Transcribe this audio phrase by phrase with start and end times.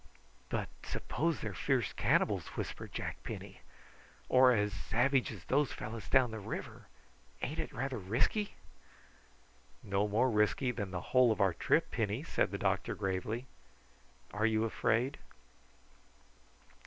[0.49, 3.61] "But suppose they're fierce cannibals," whispered Jack Penny,
[4.29, 6.87] "or as savage as those fellows down by the river?
[7.43, 8.55] Ain't it rather risky?"
[9.83, 13.45] "No more risky than the whole of our trip, Penny," said the doctor gravely.
[14.33, 15.19] "Are you afraid?"